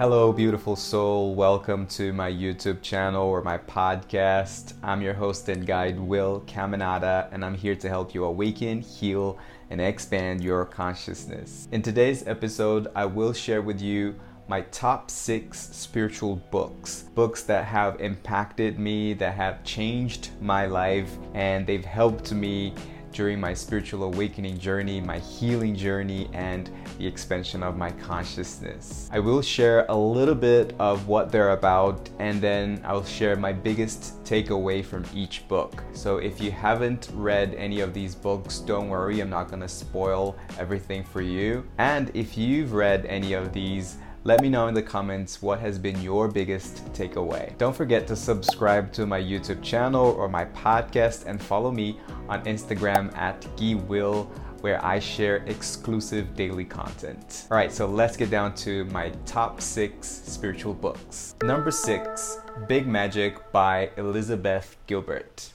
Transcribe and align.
Hello, 0.00 0.32
beautiful 0.32 0.76
soul. 0.76 1.34
Welcome 1.34 1.86
to 1.88 2.10
my 2.14 2.32
YouTube 2.32 2.80
channel 2.80 3.26
or 3.28 3.42
my 3.42 3.58
podcast. 3.58 4.72
I'm 4.82 5.02
your 5.02 5.12
host 5.12 5.46
and 5.50 5.66
guide, 5.66 6.00
Will 6.00 6.42
Caminada, 6.46 7.28
and 7.32 7.44
I'm 7.44 7.54
here 7.54 7.76
to 7.76 7.86
help 7.86 8.14
you 8.14 8.24
awaken, 8.24 8.80
heal, 8.80 9.36
and 9.68 9.78
expand 9.78 10.42
your 10.42 10.64
consciousness. 10.64 11.68
In 11.70 11.82
today's 11.82 12.26
episode, 12.26 12.88
I 12.96 13.04
will 13.04 13.34
share 13.34 13.60
with 13.60 13.82
you 13.82 14.18
my 14.48 14.62
top 14.62 15.10
six 15.10 15.58
spiritual 15.58 16.36
books. 16.50 17.04
Books 17.14 17.42
that 17.42 17.66
have 17.66 18.00
impacted 18.00 18.78
me, 18.78 19.12
that 19.12 19.34
have 19.34 19.62
changed 19.64 20.30
my 20.40 20.64
life, 20.64 21.10
and 21.34 21.66
they've 21.66 21.84
helped 21.84 22.32
me 22.32 22.72
during 23.12 23.40
my 23.40 23.54
spiritual 23.54 24.04
awakening 24.04 24.58
journey, 24.58 25.00
my 25.00 25.18
healing 25.18 25.74
journey, 25.74 26.28
and 26.32 26.70
the 26.98 27.06
expansion 27.06 27.62
of 27.62 27.76
my 27.76 27.90
consciousness. 27.92 29.08
I 29.12 29.18
will 29.18 29.42
share 29.42 29.86
a 29.88 29.96
little 29.96 30.34
bit 30.34 30.74
of 30.78 31.08
what 31.08 31.32
they're 31.32 31.52
about 31.52 32.08
and 32.18 32.40
then 32.40 32.80
I'll 32.84 33.04
share 33.04 33.36
my 33.36 33.52
biggest 33.52 34.22
takeaway 34.24 34.84
from 34.84 35.04
each 35.14 35.46
book. 35.48 35.82
So 35.92 36.18
if 36.18 36.40
you 36.40 36.50
haven't 36.50 37.10
read 37.14 37.54
any 37.54 37.80
of 37.80 37.94
these 37.94 38.14
books, 38.14 38.58
don't 38.58 38.88
worry, 38.88 39.20
I'm 39.20 39.30
not 39.30 39.50
gonna 39.50 39.68
spoil 39.68 40.36
everything 40.58 41.02
for 41.04 41.22
you. 41.22 41.66
And 41.78 42.10
if 42.14 42.36
you've 42.36 42.72
read 42.72 43.06
any 43.06 43.32
of 43.32 43.52
these, 43.52 43.96
let 44.22 44.42
me 44.42 44.50
know 44.50 44.68
in 44.68 44.74
the 44.74 44.82
comments 44.82 45.40
what 45.40 45.60
has 45.60 45.78
been 45.78 46.00
your 46.02 46.28
biggest 46.28 46.84
takeaway. 46.92 47.56
Don't 47.56 47.74
forget 47.74 48.06
to 48.08 48.14
subscribe 48.14 48.92
to 48.92 49.06
my 49.06 49.18
YouTube 49.20 49.62
channel 49.62 50.14
or 50.18 50.28
my 50.28 50.44
podcast 50.44 51.24
and 51.24 51.40
follow 51.40 51.70
me 51.72 51.98
on 52.28 52.44
Instagram 52.44 53.16
at 53.16 53.40
GuiWill 53.56 54.28
where 54.60 54.84
I 54.84 54.98
share 54.98 55.36
exclusive 55.46 56.36
daily 56.36 56.66
content. 56.66 57.46
All 57.50 57.56
right, 57.56 57.72
so 57.72 57.86
let's 57.86 58.14
get 58.14 58.28
down 58.28 58.54
to 58.56 58.84
my 58.86 59.10
top 59.24 59.62
six 59.62 60.06
spiritual 60.06 60.74
books. 60.74 61.34
Number 61.42 61.70
six, 61.70 62.40
Big 62.68 62.86
Magic 62.86 63.50
by 63.52 63.90
Elizabeth 63.96 64.76
Gilbert. 64.86 65.50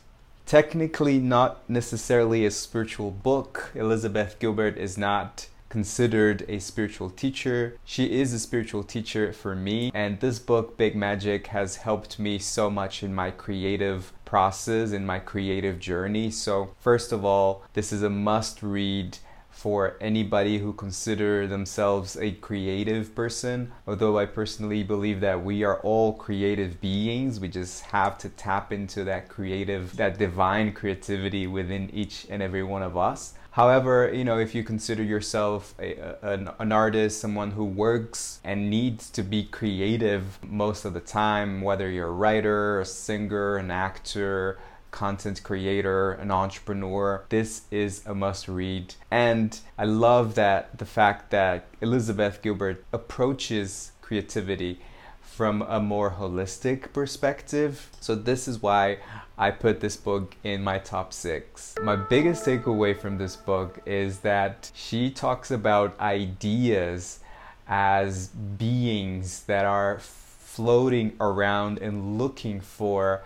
Technically, 0.47 1.19
not 1.19 1.69
necessarily 1.69 2.47
a 2.47 2.51
spiritual 2.51 3.11
book. 3.11 3.71
Elizabeth 3.75 4.39
Gilbert 4.39 4.75
is 4.75 4.97
not 4.97 5.49
considered 5.75 6.45
a 6.47 6.57
spiritual 6.57 7.09
teacher. 7.09 7.77
She 7.83 8.17
is 8.21 8.31
a 8.31 8.39
spiritual 8.39 8.81
teacher 8.81 9.33
for 9.33 9.53
me, 9.57 9.91
and 9.93 10.21
this 10.21 10.39
book, 10.39 10.77
Big 10.77 10.95
Magic, 10.95 11.47
has 11.47 11.75
helped 11.75 12.17
me 12.17 12.39
so 12.39 12.69
much 12.69 13.03
in 13.03 13.13
my 13.13 13.29
creative 13.29 14.13
process, 14.23 14.93
in 14.93 15.05
my 15.05 15.19
creative 15.19 15.77
journey. 15.77 16.31
So, 16.31 16.69
first 16.79 17.11
of 17.11 17.25
all, 17.25 17.61
this 17.73 17.91
is 17.91 18.03
a 18.03 18.09
must 18.09 18.63
read 18.63 19.17
for 19.55 19.97
anybody 19.99 20.59
who 20.59 20.73
consider 20.73 21.47
themselves 21.47 22.15
a 22.17 22.31
creative 22.31 23.15
person 23.15 23.71
although 23.87 24.19
i 24.19 24.25
personally 24.25 24.83
believe 24.83 25.19
that 25.21 25.43
we 25.43 25.63
are 25.63 25.79
all 25.79 26.13
creative 26.13 26.79
beings 26.81 27.39
we 27.39 27.47
just 27.47 27.81
have 27.85 28.17
to 28.17 28.29
tap 28.29 28.71
into 28.71 29.03
that 29.03 29.27
creative 29.29 29.95
that 29.95 30.17
divine 30.17 30.73
creativity 30.73 31.47
within 31.47 31.89
each 31.93 32.27
and 32.29 32.41
every 32.41 32.63
one 32.63 32.83
of 32.83 32.97
us. 32.97 33.33
However, 33.51 34.11
you 34.13 34.25
know, 34.25 34.37
if 34.37 34.53
you 34.53 34.63
consider 34.63 35.01
yourself 35.01 35.73
a, 35.79 36.17
an, 36.21 36.49
an, 36.59 36.71
artist, 36.73 37.21
someone 37.21 37.51
who 37.51 37.63
works 37.63 38.41
and 38.43 38.69
needs 38.69 39.09
to 39.11 39.23
be 39.23 39.43
creative 39.45 40.39
most 40.43 40.83
of 40.83 40.93
the 40.93 40.99
time, 40.99 41.61
whether 41.61 41.89
you're 41.89 42.09
a 42.09 42.11
writer, 42.11 42.81
a 42.81 42.85
singer, 42.85 43.55
an 43.55 43.71
actor, 43.71 44.59
content 44.95 45.43
creator, 45.43 46.13
an 46.13 46.31
entrepreneur, 46.31 47.25
this 47.29 47.63
is 47.69 48.01
a 48.07 48.15
must 48.15 48.47
read. 48.47 48.95
And 49.11 49.59
I 49.77 49.83
love 49.83 50.35
that 50.35 50.77
the 50.79 50.85
fact 50.85 51.29
that 51.31 51.67
Elizabeth 51.81 52.41
Gilbert 52.41 52.83
approaches 52.93 53.91
creativity 54.01 54.79
from 55.21 55.61
a 55.63 55.81
more 55.81 56.11
holistic 56.11 56.93
perspective. 56.93 57.89
So, 57.99 58.15
this 58.15 58.47
is 58.47 58.61
why 58.61 58.99
I 59.37 59.51
put 59.51 59.81
this 59.81 59.97
book 59.97 60.37
in 60.45 60.63
my 60.63 60.79
top 60.79 61.11
six. 61.11 61.75
My 61.83 61.97
biggest 61.97 62.45
takeaway 62.45 62.97
from 62.97 63.17
this 63.17 63.35
book 63.35 63.79
is 63.85 64.19
that 64.19 64.71
she 64.73 65.11
talks 65.11 65.51
about 65.51 65.99
ideas 65.99 67.19
as 67.67 68.27
beings 68.27 69.43
that 69.43 69.65
are 69.65 69.99
floating 69.99 71.17
around 71.19 71.79
and 71.79 72.17
looking 72.17 72.61
for 72.61 73.25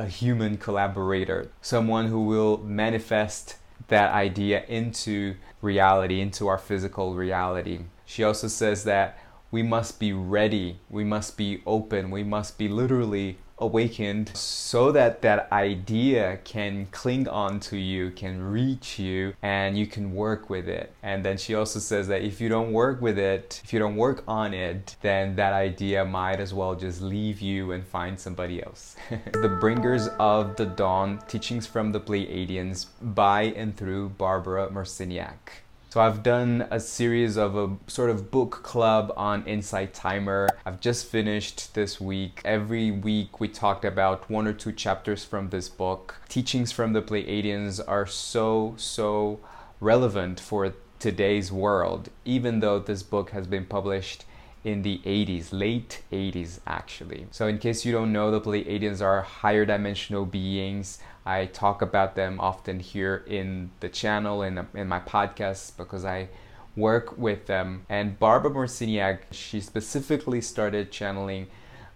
a 0.00 0.06
human 0.06 0.56
collaborator, 0.56 1.50
someone 1.60 2.06
who 2.06 2.24
will 2.24 2.56
manifest 2.58 3.56
that 3.88 4.10
idea 4.12 4.64
into 4.66 5.36
reality, 5.60 6.20
into 6.20 6.48
our 6.48 6.56
physical 6.56 7.14
reality. 7.14 7.80
She 8.06 8.24
also 8.24 8.48
says 8.48 8.84
that 8.84 9.18
we 9.50 9.62
must 9.62 10.00
be 10.00 10.14
ready, 10.14 10.80
we 10.88 11.04
must 11.04 11.36
be 11.36 11.62
open, 11.66 12.10
we 12.10 12.24
must 12.24 12.56
be 12.56 12.66
literally 12.66 13.38
awakened 13.60 14.30
so 14.34 14.92
that 14.92 15.22
that 15.22 15.50
idea 15.52 16.38
can 16.44 16.86
cling 16.86 17.28
on 17.28 17.60
to 17.60 17.76
you, 17.76 18.10
can 18.10 18.42
reach 18.42 18.98
you, 18.98 19.34
and 19.42 19.78
you 19.78 19.86
can 19.86 20.14
work 20.14 20.50
with 20.50 20.68
it. 20.68 20.92
And 21.02 21.24
then 21.24 21.36
she 21.36 21.54
also 21.54 21.78
says 21.78 22.08
that 22.08 22.22
if 22.22 22.40
you 22.40 22.48
don't 22.48 22.72
work 22.72 23.00
with 23.00 23.18
it, 23.18 23.60
if 23.64 23.72
you 23.72 23.78
don't 23.78 23.96
work 23.96 24.24
on 24.26 24.54
it, 24.54 24.96
then 25.02 25.36
that 25.36 25.52
idea 25.52 26.04
might 26.04 26.40
as 26.40 26.52
well 26.54 26.74
just 26.74 27.00
leave 27.00 27.40
you 27.40 27.72
and 27.72 27.86
find 27.86 28.18
somebody 28.18 28.62
else. 28.62 28.96
the 29.32 29.56
Bringers 29.60 30.08
of 30.18 30.56
the 30.56 30.66
Dawn 30.66 31.20
Teachings 31.28 31.66
from 31.66 31.92
the 31.92 32.00
Pleiadians 32.00 32.86
by 33.00 33.42
and 33.42 33.76
through 33.76 34.10
Barbara 34.10 34.68
Marciniak. 34.70 35.62
So 35.90 36.00
I've 36.00 36.22
done 36.22 36.68
a 36.70 36.78
series 36.78 37.36
of 37.36 37.56
a 37.56 37.76
sort 37.88 38.10
of 38.10 38.30
book 38.30 38.60
club 38.62 39.12
on 39.16 39.44
Insight 39.44 39.92
Timer. 39.92 40.48
I've 40.64 40.78
just 40.78 41.06
finished 41.06 41.74
this 41.74 42.00
week. 42.00 42.40
Every 42.44 42.92
week 42.92 43.40
we 43.40 43.48
talked 43.48 43.84
about 43.84 44.30
one 44.30 44.46
or 44.46 44.52
two 44.52 44.70
chapters 44.70 45.24
from 45.24 45.50
this 45.50 45.68
book. 45.68 46.14
Teachings 46.28 46.70
from 46.70 46.92
the 46.92 47.02
Pleiadians 47.02 47.80
are 47.88 48.06
so, 48.06 48.74
so 48.76 49.40
relevant 49.80 50.38
for 50.38 50.74
today's 51.00 51.50
world, 51.50 52.08
even 52.24 52.60
though 52.60 52.78
this 52.78 53.02
book 53.02 53.30
has 53.30 53.48
been 53.48 53.66
published 53.66 54.24
in 54.62 54.82
the 54.82 55.00
80s, 55.04 55.48
late 55.50 56.02
80s 56.12 56.60
actually. 56.68 57.26
So 57.32 57.48
in 57.48 57.58
case 57.58 57.84
you 57.84 57.90
don't 57.90 58.12
know, 58.12 58.30
the 58.30 58.40
Pleiadians 58.40 59.02
are 59.02 59.22
higher 59.22 59.64
dimensional 59.64 60.24
beings 60.24 61.00
I 61.24 61.46
talk 61.46 61.82
about 61.82 62.14
them 62.14 62.40
often 62.40 62.80
here 62.80 63.24
in 63.26 63.70
the 63.80 63.88
channel 63.88 64.42
and 64.42 64.58
in, 64.58 64.66
in 64.74 64.88
my 64.88 65.00
podcasts 65.00 65.76
because 65.76 66.04
I 66.04 66.28
work 66.76 67.16
with 67.18 67.46
them. 67.46 67.84
And 67.88 68.18
Barbara 68.18 68.50
Marciniak, 68.50 69.20
she 69.30 69.60
specifically 69.60 70.40
started 70.40 70.90
channeling 70.90 71.48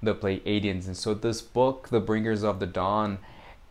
the 0.02 0.14
Pleiadians. 0.14 0.86
And 0.86 0.96
so 0.96 1.14
this 1.14 1.40
book, 1.40 1.88
The 1.88 2.00
Bringers 2.00 2.42
of 2.42 2.60
the 2.60 2.66
Dawn, 2.66 3.18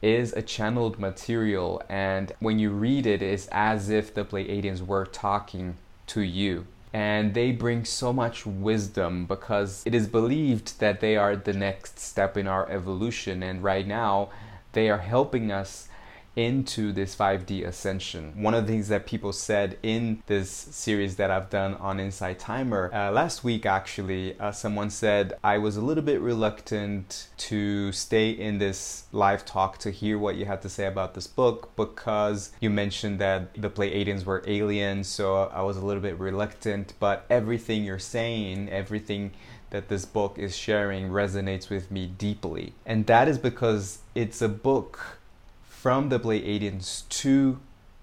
is 0.01 0.33
a 0.33 0.41
channeled 0.41 0.99
material. 0.99 1.81
And 1.87 2.33
when 2.39 2.59
you 2.59 2.71
read 2.71 3.05
it, 3.05 3.21
it's 3.21 3.47
as 3.51 3.89
if 3.89 4.13
the 4.13 4.25
Pleiadians 4.25 4.85
were 4.85 5.05
talking 5.05 5.77
to 6.07 6.21
you. 6.21 6.67
And 6.91 7.33
they 7.33 7.51
bring 7.51 7.85
so 7.85 8.13
much 8.13 8.45
wisdom 8.45 9.25
because 9.25 9.81
it 9.85 9.95
is 9.95 10.07
believed 10.07 10.79
that 10.79 10.99
they 10.99 11.17
are 11.17 11.35
the 11.35 11.53
next 11.53 11.97
step 11.97 12.37
in 12.37 12.47
our 12.47 12.69
evolution. 12.69 13.41
And 13.41 13.63
right 13.63 13.87
now, 13.87 14.29
they 14.73 14.89
are 14.89 14.99
helping 14.99 15.51
us 15.51 15.87
into 16.35 16.91
this 16.91 17.15
5D 17.15 17.65
ascension. 17.65 18.33
One 18.41 18.53
of 18.53 18.65
the 18.65 18.73
things 18.73 18.87
that 18.87 19.05
people 19.05 19.33
said 19.33 19.77
in 19.83 20.23
this 20.25 20.49
series 20.49 21.15
that 21.17 21.29
I've 21.29 21.49
done 21.49 21.75
on 21.75 21.99
Insight 21.99 22.39
Timer, 22.39 22.89
uh, 22.93 23.11
last 23.11 23.43
week 23.43 23.65
actually, 23.65 24.37
uh, 24.39 24.51
someone 24.51 24.89
said 24.89 25.33
I 25.43 25.57
was 25.59 25.77
a 25.77 25.81
little 25.81 26.03
bit 26.03 26.21
reluctant 26.21 27.27
to 27.37 27.91
stay 27.91 28.31
in 28.31 28.57
this 28.57 29.05
live 29.11 29.45
talk 29.45 29.77
to 29.79 29.91
hear 29.91 30.17
what 30.17 30.35
you 30.35 30.45
had 30.45 30.61
to 30.63 30.69
say 30.69 30.87
about 30.87 31.13
this 31.13 31.27
book 31.27 31.75
because 31.75 32.51
you 32.59 32.69
mentioned 32.69 33.19
that 33.19 33.53
the 33.53 33.69
Pleiadians 33.69 34.25
were 34.25 34.43
aliens, 34.47 35.07
so 35.07 35.35
I 35.35 35.61
was 35.61 35.77
a 35.77 35.85
little 35.85 36.01
bit 36.01 36.17
reluctant, 36.17 36.93
but 36.99 37.25
everything 37.29 37.83
you're 37.83 37.99
saying, 37.99 38.69
everything 38.69 39.33
that 39.73 39.89
this 39.89 40.05
book 40.05 40.37
is 40.37 40.55
sharing 40.55 41.09
resonates 41.09 41.67
with 41.67 41.89
me 41.89 42.05
deeply. 42.05 42.73
And 42.85 43.07
that 43.07 43.27
is 43.27 43.39
because 43.39 43.99
it's 44.13 44.39
a 44.39 44.47
book 44.47 45.17
from 45.63 46.09
the 46.09 46.19
Pleiadians 46.19 47.09
to 47.09 47.59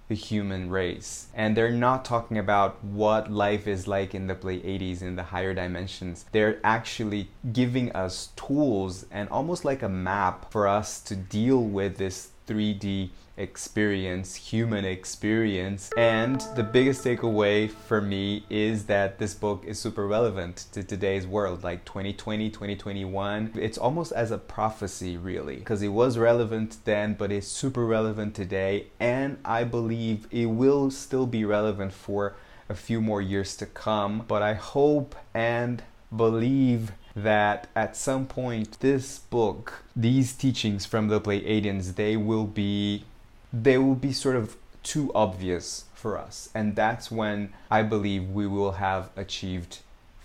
the 0.09 0.17
human 0.17 0.69
race. 0.69 1.29
And 1.33 1.57
they're 1.57 1.71
not 1.71 2.05
talking 2.05 2.37
about 2.37 2.83
what 2.83 3.31
life 3.31 3.69
is 3.69 3.87
like 3.87 4.17
in 4.17 4.27
the 4.27 4.35
Pleiades 4.35 5.01
in 5.01 5.15
the 5.15 5.23
higher 5.23 5.55
dimensions. 5.55 6.25
They're 6.33 6.59
actually 6.65 7.29
giving 7.53 7.93
us 7.93 8.31
tools 8.35 9.07
and 9.13 9.29
almost 9.29 9.65
like 9.65 9.81
a 9.81 9.89
map 9.89 10.51
for 10.51 10.67
us 10.67 11.01
to 11.03 11.15
deal 11.15 11.63
with 11.63 11.99
this 11.99 12.31
3D 12.51 13.11
experience, 13.37 14.35
human 14.35 14.85
experience. 14.85 15.91
And 15.97 16.41
the 16.57 16.65
biggest 16.65 17.05
takeaway 17.05 17.71
for 17.71 18.01
me 18.01 18.45
is 18.51 18.87
that 18.87 19.19
this 19.19 19.35
book 19.35 19.65
is 19.65 19.79
super 19.79 20.07
relevant 20.07 20.67
to 20.73 20.83
today's 20.83 21.27
world, 21.27 21.63
like 21.63 21.85
2020, 21.85 22.51
2021. 22.51 23.53
It's 23.55 23.79
almost 23.79 24.11
as 24.13 24.33
a 24.33 24.39
prophecy, 24.39 25.17
really, 25.17 25.57
because 25.57 25.81
it 25.81 25.89
was 25.89 26.19
relevant 26.19 26.79
then, 26.85 27.15
but 27.15 27.31
it's 27.31 27.47
super 27.47 27.87
relevant 27.87 28.35
today. 28.35 28.89
And 28.99 29.39
I 29.45 29.63
believe 29.63 30.27
it 30.33 30.47
will 30.47 30.91
still 30.91 31.27
be 31.27 31.45
relevant 31.45 31.93
for 31.93 32.35
a 32.69 32.75
few 32.75 33.01
more 33.01 33.23
years 33.23 33.57
to 33.59 33.67
come. 33.67 34.25
But 34.27 34.43
I 34.43 34.55
hope 34.55 35.15
and 35.33 35.83
believe 36.15 36.93
that 37.15 37.69
at 37.75 37.97
some 37.97 38.27
point 38.27 38.79
this 38.81 39.19
book 39.19 39.85
these 39.97 40.33
teachings 40.33 40.87
from 40.87 41.09
the 41.09 41.21
pleiadians 41.21 41.97
they 41.97 42.17
will 42.17 42.47
be 42.47 43.05
they 43.53 43.77
will 43.79 43.95
be 43.95 44.13
sort 44.13 44.37
of 44.37 44.57
too 44.83 45.11
obvious 45.15 45.85
for 45.93 46.17
us 46.17 46.49
and 46.55 46.77
that's 46.77 47.11
when 47.11 47.53
i 47.71 47.83
believe 47.83 48.29
we 48.31 48.47
will 48.47 48.73
have 48.73 49.11
achieved 49.17 49.81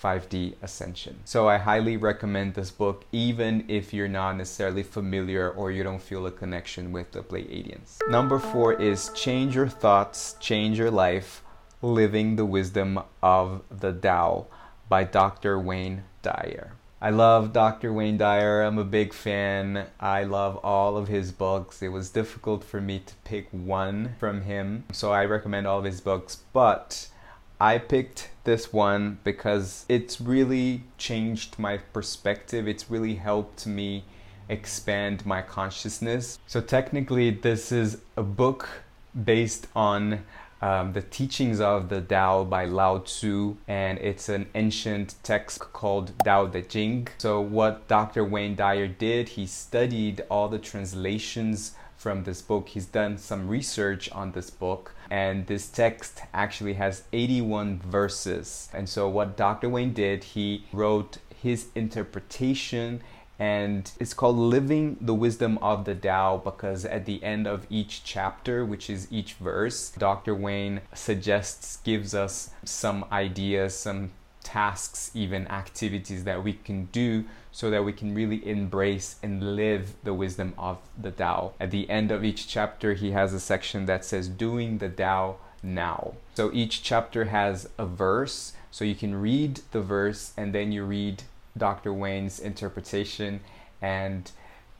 5D 0.05 0.53
Ascension. 0.61 1.19
So 1.25 1.49
I 1.49 1.57
highly 1.57 1.97
recommend 1.97 2.53
this 2.53 2.69
book 2.69 3.05
even 3.11 3.65
if 3.67 3.91
you're 3.91 4.07
not 4.07 4.38
necessarily 4.38 4.83
familiar 4.83 5.49
or 5.49 5.71
you 5.71 5.83
don't 5.83 6.01
feel 6.01 6.27
a 6.27 6.31
connection 6.31 6.91
with 6.91 7.11
the 7.11 7.21
Pleiadians. 7.21 7.97
Number 8.07 8.38
four 8.38 8.73
is 8.73 9.09
Change 9.15 9.55
Your 9.55 9.67
Thoughts, 9.67 10.35
Change 10.39 10.77
Your 10.77 10.91
Life, 10.91 11.41
Living 11.81 12.35
the 12.35 12.45
Wisdom 12.45 12.99
of 13.23 13.63
the 13.71 13.93
Tao 13.93 14.45
by 14.88 15.03
Dr. 15.05 15.59
Wayne 15.59 16.03
Dyer. 16.25 16.74
I 17.00 17.12
love 17.12 17.54
Dr. 17.54 17.94
Wayne 17.94 18.18
Dyer. 18.18 18.63
I'm 18.63 18.80
a 18.80 18.83
big 18.83 19.13
fan. 19.13 19.86
I 20.00 20.24
love 20.24 20.57
all 20.63 20.98
of 20.98 21.07
his 21.07 21.31
books. 21.31 21.83
It 21.83 21.89
was 21.89 22.10
difficult 22.10 22.63
for 22.63 22.81
me 22.81 23.04
to 23.06 23.13
pick 23.24 23.48
one 23.51 24.16
from 24.18 24.42
him, 24.42 24.86
so 24.92 25.12
I 25.12 25.25
recommend 25.25 25.68
all 25.68 25.77
of 25.77 25.86
his 25.86 26.01
books, 26.01 26.39
but 26.51 27.07
I 27.62 27.77
picked 27.77 28.31
this 28.44 28.74
one 28.74 29.19
because 29.24 29.86
it's 29.88 30.19
really 30.19 30.81
changed 30.98 31.60
my 31.60 31.77
perspective. 31.77 32.68
It's 32.68 32.89
really 32.89 33.16
helped 33.16 33.68
me 33.68 34.06
expand 34.50 35.27
my 35.27 35.44
consciousness. 35.44 36.39
So, 36.48 36.60
technically, 36.60 37.30
this 37.30 37.72
is 37.72 38.00
a 38.18 38.24
book 38.24 38.68
based 39.24 39.68
on 39.75 40.25
um, 40.65 40.94
the 40.94 41.01
teachings 41.03 41.62
of 41.62 41.89
the 41.89 42.01
Tao 42.01 42.44
by 42.44 42.65
Lao 42.65 42.97
Tzu, 42.97 43.56
and 43.67 44.00
it's 44.00 44.29
an 44.29 44.47
ancient 44.56 45.13
text 45.21 45.59
called 45.59 46.12
Tao 46.23 46.47
Te 46.47 46.63
Ching. 46.63 47.07
So, 47.19 47.39
what 47.39 47.88
Dr. 47.88 48.23
Wayne 48.25 48.56
Dyer 48.56 48.88
did, 48.88 49.29
he 49.29 49.45
studied 49.45 50.23
all 50.27 50.47
the 50.47 50.57
translations 50.57 51.75
from 51.95 52.23
this 52.23 52.41
book. 52.41 52.69
He's 52.69 52.88
done 52.88 53.19
some 53.19 53.47
research 53.47 54.09
on 54.12 54.31
this 54.31 54.50
book, 54.50 54.95
and 55.12 55.45
this 55.45 55.67
text 55.67 56.23
actually 56.33 56.73
has 56.73 57.03
81 57.13 57.81
verses. 57.85 58.67
And 58.73 58.89
so, 58.89 59.07
what 59.07 59.38
Dr. 59.38 59.69
Wayne 59.69 59.94
did, 59.94 60.23
he 60.23 60.65
wrote 60.73 61.19
his 61.44 61.67
interpretation 61.75 63.03
and 63.37 63.91
it's 63.99 64.13
called 64.13 64.37
Living 64.37 64.97
the 65.01 65.13
Wisdom 65.13 65.57
of 65.59 65.85
the 65.85 65.95
Tao 65.95 66.37
because 66.37 66.85
at 66.85 67.05
the 67.05 67.23
end 67.23 67.47
of 67.47 67.65
each 67.69 68.03
chapter, 68.03 68.65
which 68.65 68.89
is 68.89 69.07
each 69.11 69.33
verse, 69.33 69.91
Dr. 69.97 70.33
Wayne 70.33 70.81
suggests, 70.93 71.77
gives 71.77 72.15
us 72.15 72.51
some 72.63 73.05
ideas, 73.11 73.75
some 73.75 74.11
tasks, 74.43 75.11
even 75.13 75.47
activities 75.47 76.23
that 76.23 76.43
we 76.43 76.53
can 76.53 76.85
do 76.85 77.25
so 77.51 77.69
that 77.71 77.83
we 77.83 77.91
can 77.91 78.13
really 78.13 78.47
embrace 78.47 79.15
and 79.23 79.55
live 79.55 79.95
the 80.03 80.13
wisdom 80.13 80.53
of 80.57 80.77
the 81.01 81.11
Tao. 81.11 81.53
At 81.59 81.71
the 81.71 81.89
end 81.89 82.11
of 82.11 82.23
each 82.23 82.47
chapter, 82.47 82.93
he 82.93 83.11
has 83.11 83.33
a 83.33 83.39
section 83.39 83.85
that 83.88 84.05
says, 84.05 84.29
Doing 84.29 84.77
the 84.77 84.89
Tao 84.89 85.38
now. 85.63 86.13
So 86.35 86.51
each 86.53 86.83
chapter 86.83 87.25
has 87.25 87.69
a 87.77 87.85
verse, 87.85 88.53
so 88.71 88.85
you 88.85 88.95
can 88.95 89.15
read 89.15 89.61
the 89.71 89.81
verse 89.81 90.33
and 90.38 90.53
then 90.53 90.71
you 90.71 90.83
read 90.83 91.23
Dr. 91.57 91.93
Wayne's 91.93 92.39
interpretation 92.39 93.41
and 93.81 94.31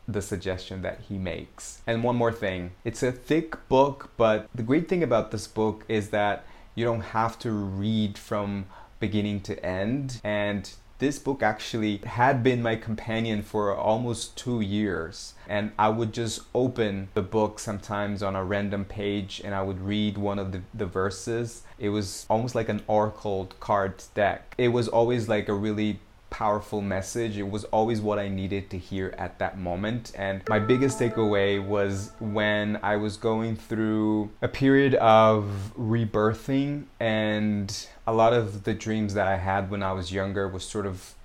the 0.08 0.22
suggestion 0.22 0.82
that 0.84 1.02
he 1.10 1.18
makes. 1.18 1.82
And 1.88 2.04
one 2.04 2.16
more 2.16 2.32
thing 2.32 2.72
it's 2.84 3.04
a 3.04 3.12
thick 3.12 3.68
book, 3.68 4.12
but 4.18 4.48
the 4.54 4.64
great 4.64 4.88
thing 4.88 5.04
about 5.04 5.32
this 5.32 5.48
book 5.48 5.84
is 5.88 6.10
that 6.10 6.46
you 6.76 6.86
don't 6.86 7.02
have 7.02 7.40
to 7.40 7.52
read 7.52 8.18
from 8.18 8.66
beginning 9.00 9.42
to 9.42 9.66
end. 9.66 10.20
And 10.24 10.70
this 11.00 11.20
book 11.20 11.44
actually 11.44 11.98
had 11.98 12.42
been 12.42 12.62
my 12.62 12.76
companion 12.76 13.42
for 13.42 13.76
almost 13.76 14.38
two 14.38 14.62
years. 14.62 15.34
And 15.48 15.72
I 15.78 15.90
would 15.90 16.14
just 16.14 16.42
open 16.54 17.10
the 17.14 17.22
book 17.22 17.60
sometimes 17.60 18.24
on 18.24 18.36
a 18.36 18.44
random 18.44 18.86
page 18.86 19.42
and 19.44 19.54
I 19.54 19.62
would 19.62 19.82
read 19.82 20.18
one 20.18 20.40
of 20.40 20.52
the, 20.54 20.62
the 20.74 20.86
verses. 20.86 21.64
It 21.78 21.90
was 21.90 22.26
almost 22.30 22.56
like 22.56 22.70
an 22.70 22.82
oracle 22.88 23.50
card 23.60 24.04
deck. 24.14 24.56
It 24.58 24.70
was 24.70 24.88
always 24.88 25.28
like 25.28 25.50
a 25.50 25.54
really 25.54 26.00
powerful 26.36 26.82
message. 26.82 27.38
It 27.38 27.50
was 27.50 27.64
always 27.66 28.02
what 28.02 28.20
I 28.20 28.28
needed 28.28 28.70
to 28.72 28.78
hear 28.78 29.16
at 29.18 29.40
that 29.40 29.58
moment. 29.58 30.12
And 30.16 30.42
my 30.50 30.60
biggest 30.60 31.00
takeaway 31.00 31.66
was 31.66 32.12
when 32.20 32.78
I 32.84 32.98
was 32.98 33.16
going 33.16 33.56
through 33.56 34.32
a 34.42 34.50
period 34.50 34.96
of 34.96 35.72
rebirthing, 35.80 36.88
and 37.00 37.88
a 38.06 38.12
lot 38.12 38.34
of 38.34 38.66
the 38.66 38.74
dreams 38.74 39.14
that 39.14 39.28
I 39.28 39.38
had 39.38 39.72
when 39.72 39.82
I 39.82 39.94
was 39.94 40.12
younger 40.12 40.46
was 40.46 40.66
sort 40.66 40.86
of 40.86 41.16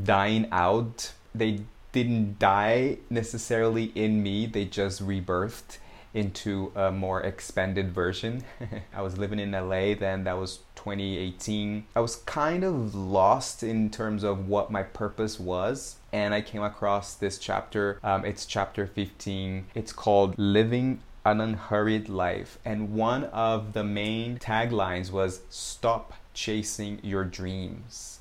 dying 0.00 0.46
out. 0.52 1.12
They 1.34 1.62
didn't 1.90 2.38
die 2.38 2.98
necessarily 3.10 3.90
in 3.96 4.22
me, 4.22 4.46
they 4.46 4.66
just 4.66 5.04
rebirthed 5.04 5.78
into 6.14 6.70
a 6.76 6.90
more 6.92 7.20
expanded 7.20 7.92
version. 7.92 8.44
I 8.94 9.02
was 9.02 9.18
living 9.18 9.40
in 9.40 9.50
LA 9.50 9.94
then, 9.94 10.24
that 10.24 10.38
was 10.38 10.60
2018. 10.76 11.86
I 11.94 12.00
was 12.00 12.16
kind 12.16 12.64
of 12.64 12.94
lost 12.94 13.62
in 13.62 13.90
terms 13.90 14.22
of 14.22 14.48
what 14.48 14.70
my 14.70 14.84
purpose 14.84 15.38
was. 15.38 15.96
And 16.12 16.32
I 16.32 16.40
came 16.40 16.62
across 16.62 17.14
this 17.14 17.38
chapter. 17.38 17.98
Um, 18.04 18.24
it's 18.24 18.46
chapter 18.46 18.86
15. 18.86 19.66
It's 19.74 19.92
called 19.92 20.38
Living 20.38 21.00
an 21.24 21.40
Unhurried 21.40 22.08
Life. 22.08 22.58
And 22.64 22.94
one 22.94 23.24
of 23.24 23.72
the 23.72 23.84
main 23.84 24.38
taglines 24.38 25.10
was 25.10 25.40
Stop 25.50 26.14
chasing 26.32 27.00
your 27.02 27.24
dreams. 27.24 28.20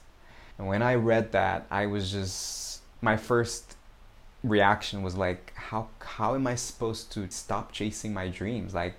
And 0.58 0.68
when 0.68 0.82
I 0.82 0.96
read 0.96 1.32
that, 1.34 1.68
I 1.70 1.86
was 1.86 2.12
just, 2.12 2.82
my 3.02 3.18
first 3.18 3.73
reaction 4.44 5.04
was 5.04 5.16
like, 5.16 5.54
how, 5.56 5.88
how 6.00 6.36
am 6.36 6.48
I 6.48 6.56
supposed 6.56 7.12
to 7.14 7.30
stop 7.30 7.72
chasing 7.72 8.14
my 8.14 8.28
dreams? 8.28 8.74
Like, 8.74 8.96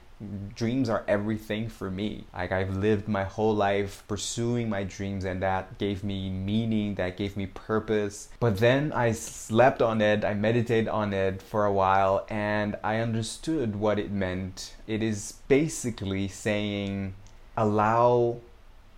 dreams 0.55 0.89
are 0.89 1.05
everything 1.09 1.69
for 1.69 1.91
me. 1.91 2.25
Like 2.33 2.53
I've 2.53 2.77
lived 2.77 3.09
my 3.09 3.25
whole 3.25 3.55
life 3.55 4.05
pursuing 4.09 4.69
my 4.69 4.85
dreams 4.85 5.25
and 5.25 5.43
that 5.43 5.79
gave 5.79 6.05
me 6.05 6.31
meaning, 6.31 6.95
that 6.97 7.17
gave 7.17 7.37
me 7.37 7.47
purpose. 7.47 8.29
But 8.41 8.59
then 8.59 8.93
I 8.93 9.13
slept 9.13 9.83
on 9.83 10.01
it, 10.01 10.25
I 10.25 10.35
meditated 10.35 10.89
on 10.89 11.13
it 11.13 11.43
for 11.43 11.65
a 11.65 11.73
while 11.73 12.27
and 12.29 12.77
I 12.83 12.99
understood 12.99 13.77
what 13.77 13.99
it 13.99 14.11
meant. 14.11 14.75
It 14.87 15.03
is 15.03 15.35
basically 15.49 16.29
saying 16.29 17.15
allow 17.57 18.41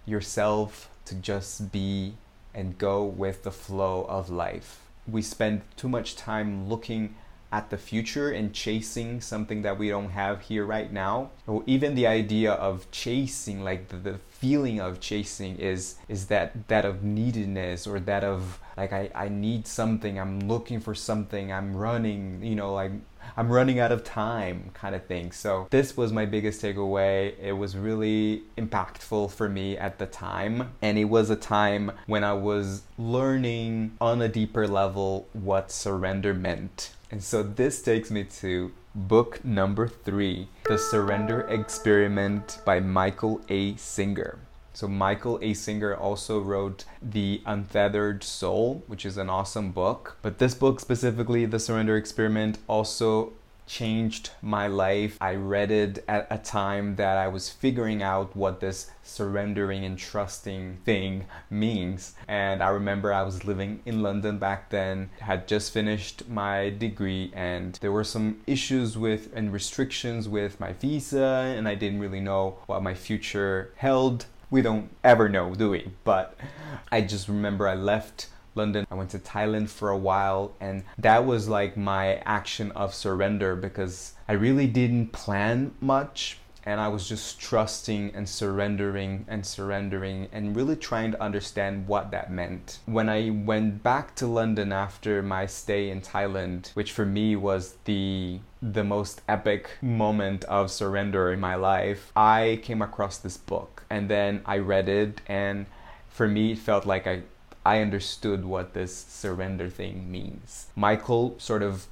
yourself 0.05 0.89
to 1.07 1.15
just 1.15 1.73
be 1.73 2.15
and 2.55 2.79
go 2.79 3.05
with 3.05 3.43
the 3.43 3.51
flow 3.51 4.07
of 4.09 4.31
life. 4.31 4.86
We 5.09 5.23
spend 5.23 5.63
too 5.77 5.89
much 5.89 6.17
time 6.17 6.69
looking 6.69 7.15
at 7.53 7.71
the 7.71 7.79
future 7.79 8.31
and 8.31 8.53
chasing 8.53 9.21
something 9.21 9.63
that 9.63 9.79
we 9.79 9.89
don't 9.89 10.11
have 10.11 10.41
here 10.43 10.65
right 10.65 10.93
now. 10.93 11.31
Or 11.47 11.63
even 11.67 11.95
the 11.95 12.07
idea 12.07 12.53
of 12.53 12.91
chasing 12.91 13.63
like 13.63 13.89
the, 13.89 13.97
the 13.97 14.19
feeling 14.41 14.81
of 14.81 15.01
chasing 15.01 15.57
is 15.57 15.97
is 16.09 16.27
that 16.27 16.69
that 16.69 16.85
of 16.85 17.03
neediness 17.03 17.87
or 17.87 17.99
that 18.01 18.23
of 18.23 18.59
like 18.77 18.93
I, 18.93 19.11
I 19.15 19.29
need 19.31 19.67
something 19.67 20.21
i'm 20.21 20.41
looking 20.41 20.79
for 20.79 20.95
something 20.95 21.51
i'm 21.51 21.75
running 21.75 22.43
you 22.43 22.55
know 22.55 22.75
like 22.75 22.93
i'm 23.37 23.51
running 23.51 23.79
out 23.79 23.93
of 23.93 24.05
time 24.05 24.71
kind 24.75 24.95
of 24.95 25.05
thing 25.07 25.33
so 25.33 25.67
this 25.71 25.97
was 25.97 26.13
my 26.13 26.25
biggest 26.25 26.63
takeaway 26.63 27.33
it 27.41 27.53
was 27.53 27.77
really 27.77 28.43
impactful 28.57 29.31
for 29.31 29.49
me 29.49 29.77
at 29.77 29.99
the 29.99 30.07
time 30.07 30.73
and 30.83 30.99
it 30.99 31.05
was 31.05 31.31
a 31.31 31.37
time 31.37 31.91
when 32.07 32.25
i 32.25 32.33
was 32.33 32.83
learning 32.99 33.93
on 34.01 34.21
a 34.23 34.29
deeper 34.29 34.67
level 34.67 35.29
what 35.33 35.71
surrender 35.71 36.35
meant 36.35 36.91
and 37.11 37.23
so 37.23 37.43
this 37.43 37.83
takes 37.83 38.11
me 38.11 38.25
to 38.25 38.73
book 38.97 39.45
number 39.45 39.87
three 39.87 40.49
The 40.65 40.79
Surrender 40.79 41.43
Experiment 41.43 42.61
by 42.65 42.81
Michael 42.81 43.43
A. 43.51 43.77
Singer. 43.77 44.39
So, 44.77 44.87
Michael 44.87 45.39
A. 45.41 45.55
Singer 45.55 45.97
also 45.97 46.39
wrote 46.39 46.85
The 47.01 47.41
Untethered 47.47 48.23
Soul, 48.23 48.85
which 48.87 49.07
is 49.07 49.17
an 49.17 49.31
awesome 49.31 49.73
book. 49.73 50.19
But 50.21 50.37
this 50.37 50.55
book, 50.55 50.81
specifically, 50.81 51.47
The 51.47 51.59
Surrender 51.59 51.97
Experiment, 51.97 52.59
also 52.69 53.33
changed 53.67 54.33
my 54.43 54.67
life. 54.67 55.17
I 55.19 55.35
read 55.37 55.71
it 55.71 56.05
at 56.07 56.27
a 56.31 56.37
time 56.37 56.97
that 56.97 57.17
I 57.17 57.27
was 57.27 57.49
figuring 57.49 58.03
out 58.03 58.37
what 58.37 58.61
this 58.61 58.91
surrendering 59.03 59.83
and 59.83 59.97
trusting 59.97 60.77
thing 60.85 61.25
means. 61.49 62.15
And 62.29 62.63
I 62.63 62.69
remember 62.69 63.15
I 63.15 63.23
was 63.23 63.47
living 63.47 63.81
in 63.87 64.03
London 64.03 64.39
back 64.39 64.69
then, 64.69 65.09
had 65.21 65.49
just 65.49 65.73
finished 65.73 66.29
my 66.29 66.69
degree, 66.69 67.33
and 67.35 67.79
there 67.81 67.93
were 67.93 68.05
some 68.05 68.43
issues 68.47 68.99
with 68.99 69.31
and 69.35 69.55
restrictions 69.55 70.29
with 70.29 70.61
my 70.61 70.75
visa, 70.75 71.55
and 71.57 71.67
I 71.67 71.77
didn't 71.77 72.01
really 72.01 72.21
know 72.21 72.59
what 72.67 72.83
my 72.83 72.93
future 72.93 73.73
held. 73.77 74.27
We 74.51 74.63
don't 74.63 74.91
ever 75.03 75.29
know, 75.29 75.55
do 75.55 75.71
we? 75.71 75.91
But 76.05 76.37
I 76.93 77.01
just 77.01 77.29
remember 77.29 77.67
I 77.67 77.75
left 77.75 78.29
London. 78.55 78.87
I 78.91 78.95
went 78.95 79.11
to 79.11 79.19
Thailand 79.19 79.69
for 79.69 79.91
a 79.91 79.99
while, 79.99 80.55
and 80.61 80.85
that 80.99 81.27
was 81.27 81.49
like 81.49 81.77
my 81.77 82.17
action 82.25 82.71
of 82.73 82.95
surrender 82.95 83.57
because 83.57 84.15
I 84.29 84.33
really 84.33 84.67
didn't 84.67 85.13
plan 85.13 85.75
much. 85.81 86.39
And 86.67 86.81
I 86.81 86.89
was 86.89 87.09
just 87.09 87.39
trusting 87.39 88.11
and 88.15 88.29
surrendering 88.29 89.25
and 89.29 89.47
surrendering 89.47 90.29
and 90.33 90.57
really 90.57 90.75
trying 90.75 91.13
to 91.13 91.23
understand 91.23 91.87
what 91.87 92.11
that 92.11 92.31
meant. 92.31 92.81
When 92.87 93.09
I 93.09 93.31
went 93.31 93.85
back 93.85 94.17
to 94.17 94.27
London 94.27 94.73
after 94.73 95.23
my 95.23 95.47
stay 95.47 95.89
in 95.89 96.01
Thailand, 96.01 96.73
which 96.75 96.91
for 96.91 97.07
me 97.07 97.37
was 97.37 97.77
the 97.85 98.41
the 98.61 98.83
most 98.83 99.23
epic 99.29 99.71
moment 99.81 100.43
of 100.45 100.73
surrender 100.73 101.33
in 101.33 101.39
my 101.39 101.55
life, 101.55 102.11
I 102.17 102.59
came 102.65 102.83
across 102.83 103.17
this 103.19 103.37
book 103.37 103.85
and 103.89 104.11
then 104.11 104.43
I 104.45 104.59
read 104.59 104.89
it 104.89 105.21
and 105.29 105.67
for 106.09 106.27
me 106.27 106.53
it 106.53 106.59
felt 106.59 106.85
like 106.85 107.07
I 107.07 107.23
I 107.65 107.81
understood 107.81 108.45
what 108.45 108.75
this 108.75 108.95
surrender 109.09 109.69
thing 109.69 110.11
means. 110.11 110.67
Michael 110.75 111.37
sort 111.39 111.63
of 111.63 111.87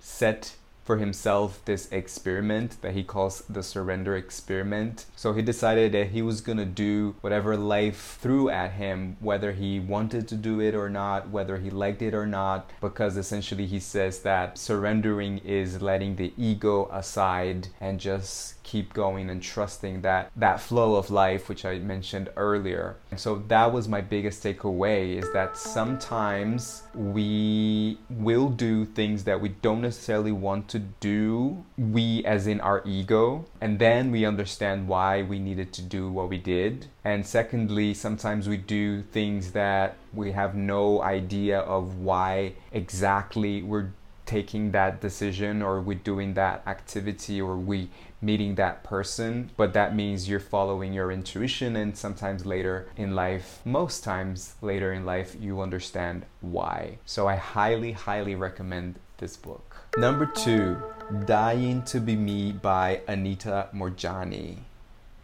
set 0.00 0.56
for 0.84 0.98
himself 0.98 1.64
this 1.64 1.90
experiment 1.90 2.80
that 2.82 2.92
he 2.92 3.02
calls 3.02 3.40
the 3.48 3.62
surrender 3.62 4.16
experiment. 4.16 5.06
So 5.16 5.32
he 5.32 5.42
decided 5.42 5.92
that 5.92 6.08
he 6.08 6.22
was 6.22 6.40
to 6.42 6.64
do 6.64 7.16
whatever 7.20 7.56
life 7.56 8.18
threw 8.20 8.50
at 8.50 8.72
him, 8.72 9.16
whether 9.20 9.52
he 9.52 9.80
wanted 9.80 10.28
to 10.28 10.36
do 10.36 10.60
it 10.60 10.74
or 10.74 10.90
not, 10.90 11.30
whether 11.30 11.58
he 11.58 11.70
liked 11.70 12.02
it 12.02 12.14
or 12.14 12.26
not, 12.26 12.70
because 12.80 13.16
essentially 13.16 13.66
he 13.66 13.80
says 13.80 14.20
that 14.20 14.58
surrendering 14.58 15.38
is 15.38 15.80
letting 15.80 16.16
the 16.16 16.32
ego 16.36 16.88
aside 16.92 17.68
and 17.80 17.98
just 17.98 18.62
keep 18.62 18.92
going 18.92 19.30
and 19.30 19.42
trusting 19.42 20.00
that 20.00 20.30
that 20.34 20.58
flow 20.58 20.96
of 20.96 21.10
life 21.10 21.48
which 21.48 21.64
I 21.64 21.78
mentioned 21.78 22.30
earlier. 22.36 22.96
And 23.10 23.20
so 23.20 23.42
that 23.48 23.72
was 23.72 23.88
my 23.88 24.00
biggest 24.00 24.42
takeaway 24.42 25.16
is 25.16 25.32
that 25.32 25.56
sometimes 25.56 26.82
we 26.94 27.98
will 28.10 28.48
do 28.48 28.84
things 28.84 29.24
that 29.24 29.40
we 29.40 29.50
don't 29.50 29.82
necessarily 29.82 30.32
want 30.32 30.68
to 30.68 30.73
do, 30.78 31.64
we 31.76 32.24
as 32.24 32.46
in 32.46 32.60
our 32.60 32.82
ego, 32.84 33.44
and 33.60 33.78
then 33.78 34.10
we 34.10 34.24
understand 34.24 34.88
why 34.88 35.22
we 35.22 35.38
needed 35.38 35.72
to 35.74 35.82
do 35.82 36.10
what 36.10 36.28
we 36.28 36.38
did. 36.38 36.86
And 37.04 37.26
secondly, 37.26 37.94
sometimes 37.94 38.48
we 38.48 38.56
do 38.56 39.02
things 39.02 39.52
that 39.52 39.96
we 40.12 40.32
have 40.32 40.54
no 40.54 41.02
idea 41.02 41.60
of 41.60 41.98
why 41.98 42.54
exactly 42.72 43.62
we're 43.62 43.90
taking 44.26 44.70
that 44.70 45.00
decision 45.00 45.60
or 45.60 45.80
we're 45.80 45.98
doing 45.98 46.34
that 46.34 46.62
activity 46.66 47.40
or 47.40 47.56
we 47.56 47.90
meeting 48.22 48.54
that 48.54 48.82
person, 48.82 49.50
but 49.56 49.74
that 49.74 49.94
means 49.94 50.28
you're 50.28 50.40
following 50.40 50.94
your 50.94 51.12
intuition, 51.12 51.76
and 51.76 51.94
sometimes 51.96 52.46
later 52.46 52.88
in 52.96 53.14
life, 53.14 53.60
most 53.66 54.02
times 54.02 54.54
later 54.62 54.94
in 54.94 55.04
life, 55.04 55.36
you 55.38 55.60
understand 55.60 56.24
why. 56.40 56.98
So 57.04 57.28
I 57.28 57.36
highly, 57.36 57.92
highly 57.92 58.34
recommend 58.34 58.98
this 59.18 59.36
book. 59.36 59.73
Number 59.96 60.26
two, 60.26 60.76
Dying 61.24 61.84
to 61.84 62.00
Be 62.00 62.16
Me 62.16 62.50
by 62.50 63.02
Anita 63.06 63.68
Moorjani. 63.72 64.56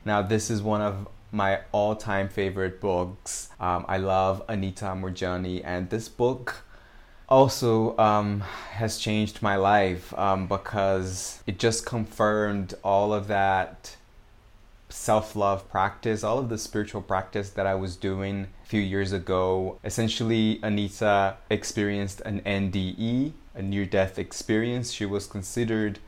Now, 0.04 0.22
this 0.22 0.48
is 0.48 0.62
one 0.62 0.80
of 0.80 1.08
my 1.32 1.62
all 1.72 1.96
time 1.96 2.28
favorite 2.28 2.80
books. 2.80 3.48
Um, 3.58 3.84
I 3.88 3.96
love 3.96 4.44
Anita 4.48 4.84
Moorjani, 4.86 5.60
and 5.64 5.90
this 5.90 6.08
book 6.08 6.62
also 7.28 7.98
um, 7.98 8.42
has 8.70 8.98
changed 8.98 9.42
my 9.42 9.56
life 9.56 10.16
um, 10.16 10.46
because 10.46 11.42
it 11.48 11.58
just 11.58 11.84
confirmed 11.84 12.74
all 12.84 13.12
of 13.12 13.26
that 13.26 13.96
self 14.88 15.34
love 15.34 15.68
practice, 15.68 16.22
all 16.22 16.38
of 16.38 16.48
the 16.48 16.58
spiritual 16.58 17.02
practice 17.02 17.50
that 17.50 17.66
I 17.66 17.74
was 17.74 17.96
doing 17.96 18.46
a 18.62 18.66
few 18.66 18.80
years 18.80 19.12
ago. 19.12 19.80
Essentially, 19.84 20.60
Anita 20.62 21.36
experienced 21.50 22.20
an 22.20 22.40
NDE, 22.42 23.32
a 23.60 23.62
near 23.62 23.84
death 23.84 24.18
experience. 24.18 24.90
She 24.90 25.06
was 25.06 25.26
considered 25.26 26.00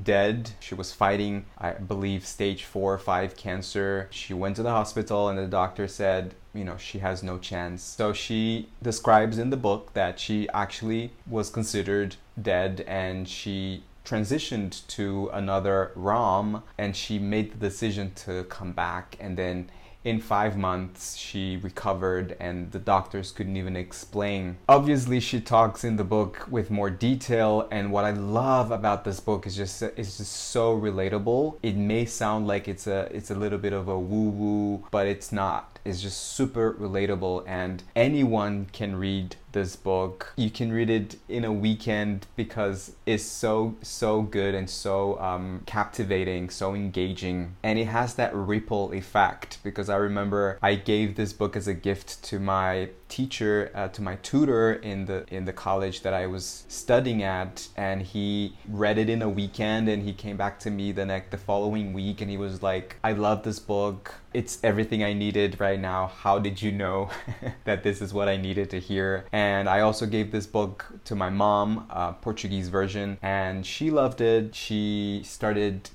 dead. 0.00 0.52
She 0.60 0.74
was 0.74 0.92
fighting, 0.92 1.46
I 1.58 1.72
believe, 1.72 2.24
stage 2.26 2.64
four 2.64 2.94
or 2.94 2.98
five 2.98 3.36
cancer. 3.36 4.06
She 4.10 4.34
went 4.34 4.56
to 4.56 4.62
the 4.62 4.70
hospital, 4.70 5.28
and 5.28 5.38
the 5.38 5.46
doctor 5.46 5.88
said, 5.88 6.34
you 6.54 6.64
know, 6.64 6.76
she 6.76 6.98
has 6.98 7.22
no 7.22 7.38
chance. 7.38 7.82
So 7.82 8.12
she 8.12 8.68
describes 8.82 9.38
in 9.38 9.50
the 9.50 9.56
book 9.56 9.94
that 9.94 10.20
she 10.20 10.48
actually 10.50 11.12
was 11.26 11.50
considered 11.50 12.16
dead 12.40 12.84
and 12.86 13.28
she 13.28 13.82
transitioned 14.04 14.86
to 14.88 15.30
another 15.32 15.92
realm 15.94 16.62
and 16.76 16.96
she 16.96 17.18
made 17.18 17.52
the 17.52 17.58
decision 17.58 18.12
to 18.14 18.44
come 18.44 18.72
back 18.72 19.16
and 19.20 19.36
then 19.36 19.70
in 20.04 20.20
five 20.20 20.56
months 20.56 21.16
she 21.16 21.58
recovered 21.58 22.36
and 22.40 22.72
the 22.72 22.78
doctors 22.78 23.32
couldn't 23.32 23.56
even 23.56 23.76
explain. 23.76 24.56
Obviously 24.68 25.20
she 25.20 25.40
talks 25.40 25.84
in 25.84 25.96
the 25.96 26.04
book 26.04 26.46
with 26.50 26.70
more 26.70 26.90
detail 26.90 27.68
and 27.70 27.92
what 27.92 28.04
i 28.04 28.10
love 28.10 28.70
about 28.70 29.04
this 29.04 29.20
book 29.20 29.46
is 29.46 29.56
just 29.56 29.82
it's 29.82 30.18
just 30.18 30.32
so 30.32 30.78
relatable. 30.78 31.56
It 31.62 31.76
may 31.76 32.04
sound 32.06 32.46
like 32.46 32.68
it's 32.68 32.86
a 32.86 33.08
it's 33.12 33.30
a 33.30 33.34
little 33.34 33.58
bit 33.58 33.72
of 33.72 33.88
a 33.88 33.98
woo 33.98 34.30
woo 34.30 34.86
but 34.90 35.06
it's 35.06 35.32
not 35.32 35.78
it's 35.84 36.02
just 36.02 36.20
super 36.34 36.74
relatable 36.74 37.44
and 37.46 37.82
anyone 37.96 38.66
can 38.72 38.96
read 38.96 39.36
this 39.52 39.76
book. 39.76 40.32
You 40.36 40.50
can 40.50 40.72
read 40.72 40.90
it 40.90 41.16
in 41.28 41.44
a 41.44 41.52
weekend 41.52 42.26
because 42.36 42.92
it's 43.06 43.24
so 43.24 43.76
so 43.82 44.22
good 44.22 44.54
and 44.54 44.68
so 44.68 45.18
um, 45.20 45.62
captivating, 45.66 46.50
so 46.50 46.74
engaging, 46.74 47.56
and 47.62 47.78
it 47.78 47.86
has 47.86 48.14
that 48.14 48.34
ripple 48.34 48.92
effect. 48.92 49.58
Because 49.62 49.88
I 49.88 49.96
remember 49.96 50.58
I 50.62 50.74
gave 50.74 51.16
this 51.16 51.32
book 51.32 51.56
as 51.56 51.66
a 51.66 51.74
gift 51.74 52.22
to 52.24 52.38
my 52.38 52.90
teacher, 53.08 53.70
uh, 53.74 53.88
to 53.88 54.02
my 54.02 54.16
tutor 54.16 54.72
in 54.72 55.06
the 55.06 55.24
in 55.28 55.44
the 55.44 55.52
college 55.52 56.02
that 56.02 56.14
I 56.14 56.26
was 56.26 56.64
studying 56.68 57.22
at, 57.22 57.68
and 57.76 58.02
he 58.02 58.56
read 58.68 58.98
it 58.98 59.08
in 59.08 59.22
a 59.22 59.28
weekend, 59.28 59.88
and 59.88 60.02
he 60.02 60.12
came 60.12 60.36
back 60.36 60.60
to 60.60 60.70
me 60.70 60.92
the 60.92 61.06
next 61.06 61.30
the 61.30 61.38
following 61.38 61.92
week, 61.92 62.20
and 62.20 62.30
he 62.30 62.36
was 62.36 62.62
like, 62.62 62.96
"I 63.02 63.12
love 63.12 63.42
this 63.42 63.58
book. 63.58 64.14
It's 64.32 64.58
everything 64.62 65.02
I 65.02 65.12
needed 65.12 65.60
right 65.60 65.80
now. 65.80 66.06
How 66.06 66.38
did 66.38 66.60
you 66.62 66.72
know 66.72 67.10
that 67.64 67.82
this 67.82 68.00
is 68.00 68.12
what 68.14 68.28
I 68.28 68.36
needed 68.36 68.70
to 68.70 68.80
hear?" 68.80 69.24
And 69.32 69.68
I 69.68 69.80
also 69.80 70.06
gave 70.06 70.32
this 70.32 70.46
book 70.46 70.86
to 71.04 71.14
my 71.14 71.30
mom, 71.30 71.86
Portuguese 72.20 72.68
version, 72.68 73.18
and 73.22 73.64
she 73.64 73.90
loved 73.90 74.20
it. 74.20 74.54
She 74.54 75.22
started 75.24 75.88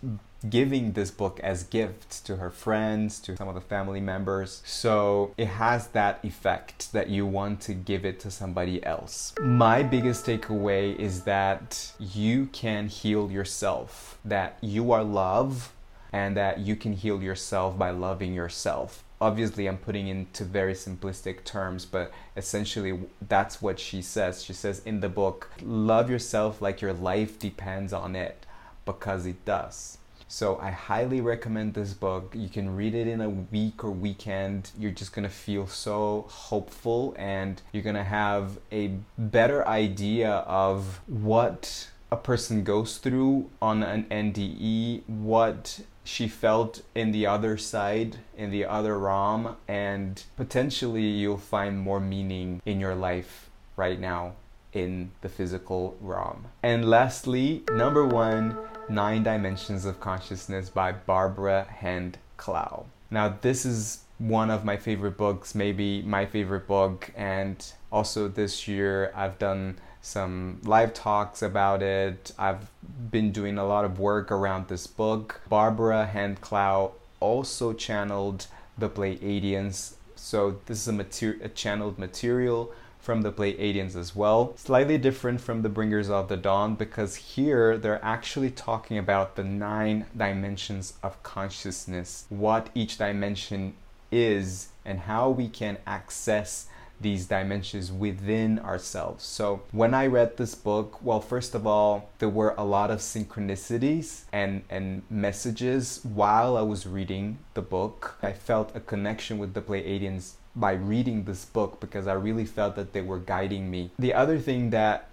giving 0.50 0.94
this 0.94 1.12
book 1.12 1.40
as 1.42 1.64
gifts 1.64 2.20
to 2.22 2.38
her 2.38 2.50
friends, 2.50 3.20
to 3.22 3.36
some 3.36 3.48
of 3.48 3.56
the 3.56 3.62
family 3.62 4.02
members. 4.02 4.62
So 4.66 5.34
it 5.38 5.48
has 5.48 5.88
that 5.88 6.24
effect 6.24 6.92
that 6.94 7.10
you 7.10 7.26
want 7.26 7.62
to 7.62 7.74
give 7.74 8.06
it 8.06 8.20
to 8.22 8.32
somebody 8.32 8.84
else. 8.86 9.34
My 9.42 9.84
biggest 9.84 10.26
takeaway 10.26 10.96
is 10.98 11.24
that 11.24 11.92
you 12.00 12.48
can 12.48 12.88
heal 12.88 13.32
yourself, 13.32 14.20
that 14.26 14.58
you 14.62 14.92
are 14.92 15.04
love, 15.04 15.74
and 16.16 16.38
that 16.38 16.60
you 16.60 16.76
can 16.76 16.94
heal 16.94 17.22
yourself 17.22 17.78
by 17.78 17.90
loving 17.90 18.34
yourself 18.34 19.04
obviously 19.22 19.68
I'm 19.68 19.78
putting 19.78 20.08
into 20.08 20.44
very 20.44 20.74
simplistic 20.74 21.44
terms, 21.44 21.86
but 21.86 22.12
essentially 22.36 23.00
that's 23.28 23.62
what 23.62 23.80
she 23.80 24.02
says. 24.02 24.44
She 24.44 24.54
says 24.54 24.82
in 24.86 25.00
the 25.00 25.10
book, 25.10 25.50
love 25.62 26.10
yourself 26.10 26.62
like 26.62 26.82
your 26.82 26.94
life 26.94 27.40
depends 27.40 27.94
on 27.94 28.16
it 28.16 28.46
because 28.86 29.26
it 29.26 29.44
does. 29.46 29.98
So 30.28 30.58
I 30.58 30.72
highly 30.72 31.22
recommend 31.22 31.76
this 31.76 31.94
book. 31.94 32.34
You 32.36 32.50
can 32.50 32.76
read 32.76 32.96
it 32.96 33.08
in 33.08 33.22
a 33.22 33.30
week 33.30 33.84
or 33.84 33.92
weekend. 33.92 34.72
You're 34.78 34.92
just 34.92 35.14
to 35.24 35.34
feel 35.34 35.68
so 35.68 36.26
hopeful 36.28 37.16
and 37.18 37.62
you're 37.72 37.84
to 37.96 38.04
have 38.04 38.58
a 38.72 38.98
better 39.18 39.68
idea 39.68 40.32
of 40.32 41.00
what 41.08 41.90
a 42.12 42.18
person 42.18 42.64
goes 42.64 42.98
through 42.98 43.50
on 43.62 43.84
an 43.84 44.06
NDE, 44.12 45.04
what 45.08 45.80
she 46.04 46.28
felt 46.28 46.82
in 46.94 47.12
the 47.12 47.26
other 47.26 47.58
side, 47.58 48.18
in 48.38 48.52
the 48.52 48.66
other 48.66 48.98
realm, 48.98 49.56
and 49.68 50.24
potentially 50.38 51.08
you'll 51.08 51.38
find 51.38 51.80
more 51.80 52.00
meaning 52.00 52.62
in 52.66 52.80
your 52.80 52.96
life 52.96 53.50
right 53.76 54.00
now 54.00 54.34
in 54.72 55.10
the 55.22 55.30
physical 55.30 55.98
realm. 56.00 56.46
And 56.62 56.88
lastly, 56.88 57.64
number 57.72 58.06
one, 58.06 58.58
Nine 58.88 59.24
Dimensions 59.24 59.86
of 59.86 60.00
Consciousness 60.00 60.70
by 60.70 60.92
Barbara 60.92 61.66
Hand 61.70 62.20
Clow. 62.38 62.86
Now, 63.10 63.38
this 63.42 63.66
is 63.66 64.04
one 64.18 64.52
of 64.52 64.64
my 64.64 64.78
favorite 64.78 65.18
books, 65.18 65.56
maybe 65.56 66.02
my 66.04 66.26
favorite 66.26 66.68
book, 66.68 67.12
and 67.16 67.66
also 67.92 68.28
this 68.28 68.68
year 68.68 69.12
I've 69.16 69.40
done 69.40 69.78
some 70.06 70.62
live 70.64 70.94
talks 70.94 71.42
about 71.42 71.82
it. 71.82 72.32
I've 72.38 72.70
been 73.10 73.32
doing 73.32 73.58
a 73.58 73.66
lot 73.66 73.86
of 73.86 74.00
work 74.00 74.32
around 74.32 74.68
this 74.68 74.86
book. 74.86 75.42
Barbara 75.50 76.06
Hand 76.06 76.42
Clow 76.42 76.92
also 77.20 77.74
channeled 77.74 78.46
the 78.78 78.88
Pleiadians, 78.88 79.96
so 80.16 80.60
this 80.68 80.82
is 80.82 80.88
a, 80.88 80.94
mater- 80.94 81.40
a 81.42 81.50
channeled 81.50 81.98
material 81.98 82.72
from 83.00 83.24
the 83.24 83.32
Pleiadians 83.32 83.96
as 83.96 84.16
well. 84.16 84.54
Slightly 84.58 85.00
different 85.00 85.42
from 85.42 85.64
the 85.64 85.70
Bringers 85.70 86.10
of 86.10 86.30
the 86.30 86.38
Dawn 86.38 86.76
because 86.76 87.16
here 87.16 87.76
they're 87.76 88.04
actually 88.06 88.52
talking 88.52 89.00
about 89.00 89.36
the 89.36 89.44
nine 89.44 90.06
dimensions 90.16 90.94
of 91.02 91.22
consciousness, 91.24 92.26
what 92.30 92.70
each 92.76 93.00
dimension 93.00 93.74
is, 94.12 94.70
and 94.86 95.00
how 95.00 95.32
we 95.32 95.48
can 95.48 95.80
access 95.88 96.68
these 97.00 97.26
dimensions 97.26 97.92
within 97.92 98.60
ourselves. 98.60 99.24
So 99.24 99.62
when 99.72 99.94
I 99.94 100.08
read 100.08 100.38
this 100.38 100.56
book, 100.56 101.04
well, 101.04 101.22
first 101.22 101.56
of 101.56 101.68
all, 101.68 102.10
there 102.20 102.30
were 102.30 102.56
a 102.58 102.64
lot 102.64 102.92
of 102.92 103.00
synchronicities 103.00 104.24
and, 104.32 104.64
and 104.70 105.04
messages 105.10 106.02
while 106.04 106.58
I 106.58 106.62
was 106.62 106.88
reading 106.88 107.40
the 107.54 107.62
book. 107.62 108.18
I 108.22 108.32
felt 108.32 108.76
a 108.76 108.80
connection 108.80 109.38
with 109.38 109.54
the 109.54 109.62
Pleiadians 109.62 110.34
by 110.56 110.72
reading 110.72 111.26
this 111.26 111.46
book 111.46 111.80
because 111.80 112.08
I 112.08 112.14
really 112.14 112.46
felt 112.46 112.76
that 112.76 112.94
they 112.94 113.02
were 113.02 113.20
guiding 113.20 113.70
me. 113.70 113.92
The 114.00 114.14
other 114.14 114.40
thing 114.40 114.70
that 114.70 115.10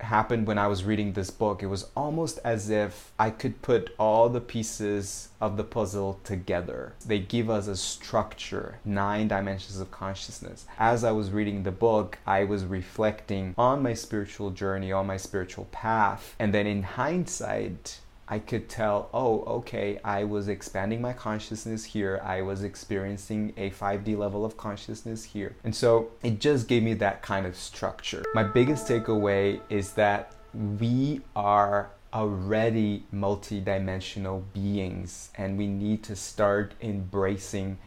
happened 0.00 0.46
when 0.46 0.58
I 0.58 0.66
was 0.66 0.84
reading 0.84 1.12
this 1.12 1.30
book. 1.30 1.62
It 1.62 1.66
was 1.66 1.88
almost 1.96 2.38
as 2.44 2.70
if 2.70 3.12
I 3.18 3.30
could 3.30 3.62
put 3.62 3.94
all 3.98 4.28
the 4.28 4.40
pieces 4.40 5.28
of 5.40 5.56
the 5.56 5.64
puzzle 5.64 6.20
together. 6.24 6.92
They 7.06 7.18
give 7.18 7.50
us 7.50 7.66
a 7.66 7.76
structure, 7.76 8.78
nine 8.84 9.28
dimensions 9.28 9.80
of 9.80 9.90
consciousness. 9.90 10.66
As 10.78 11.04
I 11.04 11.12
was 11.12 11.30
reading 11.30 11.62
the 11.62 11.70
book, 11.70 12.18
I 12.26 12.44
was 12.44 12.64
reflecting 12.64 13.54
on 13.56 13.82
my 13.82 13.94
spiritual 13.94 14.50
journey, 14.50 14.92
on 14.92 15.06
my 15.06 15.16
spiritual 15.16 15.66
path. 15.66 16.34
And 16.38 16.52
then 16.52 16.66
in 16.66 16.82
hindsight, 16.82 18.00
I 18.28 18.40
could 18.40 18.68
tell, 18.68 19.08
oh, 19.14 19.42
okay, 19.58 20.00
I 20.02 20.24
was 20.24 20.48
expanding 20.48 21.00
my 21.00 21.12
consciousness 21.12 21.84
here. 21.84 22.20
I 22.24 22.42
was 22.42 22.64
experiencing 22.64 23.52
a 23.56 23.70
5D 23.70 24.18
level 24.18 24.44
of 24.44 24.56
consciousness 24.56 25.22
here. 25.22 25.54
And 25.62 25.74
so 25.74 26.10
it 26.24 26.40
just 26.40 26.66
gave 26.66 26.82
me 26.82 26.94
that 26.94 27.22
kind 27.22 27.46
of 27.46 27.54
structure. 27.54 28.24
My 28.34 28.42
biggest 28.42 28.88
takeaway 28.88 29.60
is 29.70 29.92
that 29.92 30.34
we 30.52 31.20
are 31.36 31.90
already 32.12 33.04
multidimensional 33.14 34.42
beings 34.52 35.30
and 35.36 35.56
we 35.56 35.66
need 35.68 36.02
to 36.04 36.16
start 36.16 36.74
embracing 36.80 37.78